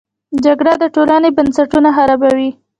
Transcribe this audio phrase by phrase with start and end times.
[0.45, 2.49] جګړه د ټولنې بنسټونه خرابوي